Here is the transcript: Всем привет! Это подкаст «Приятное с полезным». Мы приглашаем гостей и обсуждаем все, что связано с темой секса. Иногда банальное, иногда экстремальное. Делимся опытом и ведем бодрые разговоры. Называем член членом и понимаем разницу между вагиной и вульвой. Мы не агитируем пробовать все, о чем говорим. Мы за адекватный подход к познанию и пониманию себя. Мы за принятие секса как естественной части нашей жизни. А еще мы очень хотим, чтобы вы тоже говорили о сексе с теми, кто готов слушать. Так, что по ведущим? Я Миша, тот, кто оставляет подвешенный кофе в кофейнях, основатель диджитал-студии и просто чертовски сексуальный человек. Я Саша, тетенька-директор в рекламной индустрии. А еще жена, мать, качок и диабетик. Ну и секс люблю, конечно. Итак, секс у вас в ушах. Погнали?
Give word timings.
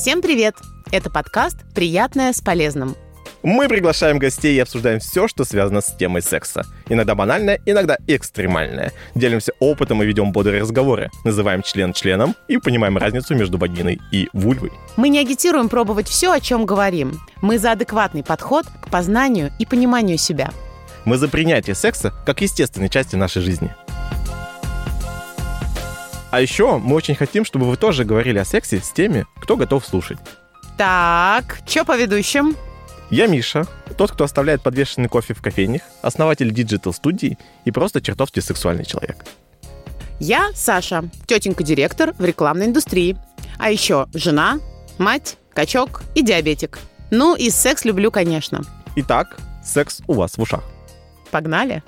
Всем 0.00 0.22
привет! 0.22 0.54
Это 0.92 1.10
подкаст 1.10 1.58
«Приятное 1.74 2.32
с 2.32 2.40
полезным». 2.40 2.96
Мы 3.42 3.68
приглашаем 3.68 4.18
гостей 4.18 4.56
и 4.56 4.58
обсуждаем 4.58 4.98
все, 4.98 5.28
что 5.28 5.44
связано 5.44 5.82
с 5.82 5.94
темой 5.94 6.22
секса. 6.22 6.64
Иногда 6.88 7.14
банальное, 7.14 7.60
иногда 7.66 7.98
экстремальное. 8.06 8.92
Делимся 9.14 9.52
опытом 9.58 10.02
и 10.02 10.06
ведем 10.06 10.32
бодрые 10.32 10.62
разговоры. 10.62 11.10
Называем 11.26 11.60
член 11.60 11.92
членом 11.92 12.34
и 12.48 12.56
понимаем 12.56 12.96
разницу 12.96 13.34
между 13.34 13.58
вагиной 13.58 14.00
и 14.10 14.30
вульвой. 14.32 14.72
Мы 14.96 15.10
не 15.10 15.18
агитируем 15.18 15.68
пробовать 15.68 16.08
все, 16.08 16.32
о 16.32 16.40
чем 16.40 16.64
говорим. 16.64 17.20
Мы 17.42 17.58
за 17.58 17.72
адекватный 17.72 18.24
подход 18.24 18.64
к 18.80 18.88
познанию 18.88 19.52
и 19.58 19.66
пониманию 19.66 20.16
себя. 20.16 20.50
Мы 21.04 21.18
за 21.18 21.28
принятие 21.28 21.74
секса 21.74 22.14
как 22.24 22.40
естественной 22.40 22.88
части 22.88 23.16
нашей 23.16 23.42
жизни. 23.42 23.74
А 26.30 26.40
еще 26.40 26.78
мы 26.78 26.94
очень 26.94 27.14
хотим, 27.14 27.44
чтобы 27.44 27.66
вы 27.66 27.76
тоже 27.76 28.04
говорили 28.04 28.38
о 28.38 28.44
сексе 28.44 28.80
с 28.80 28.90
теми, 28.90 29.26
кто 29.40 29.56
готов 29.56 29.84
слушать. 29.84 30.18
Так, 30.76 31.58
что 31.66 31.84
по 31.84 31.96
ведущим? 31.96 32.56
Я 33.10 33.26
Миша, 33.26 33.66
тот, 33.98 34.12
кто 34.12 34.24
оставляет 34.24 34.62
подвешенный 34.62 35.08
кофе 35.08 35.34
в 35.34 35.42
кофейнях, 35.42 35.82
основатель 36.00 36.52
диджитал-студии 36.52 37.36
и 37.64 37.72
просто 37.72 38.00
чертовски 38.00 38.38
сексуальный 38.38 38.84
человек. 38.84 39.24
Я 40.20 40.50
Саша, 40.54 41.04
тетенька-директор 41.26 42.12
в 42.16 42.24
рекламной 42.24 42.66
индустрии. 42.66 43.16
А 43.58 43.70
еще 43.70 44.06
жена, 44.14 44.60
мать, 44.98 45.36
качок 45.52 46.02
и 46.14 46.22
диабетик. 46.22 46.78
Ну 47.10 47.34
и 47.34 47.50
секс 47.50 47.84
люблю, 47.84 48.12
конечно. 48.12 48.62
Итак, 48.96 49.38
секс 49.64 50.00
у 50.06 50.12
вас 50.12 50.36
в 50.36 50.42
ушах. 50.42 50.62
Погнали? 51.30 51.82